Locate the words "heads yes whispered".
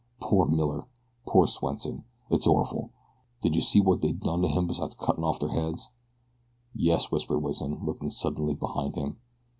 5.49-7.37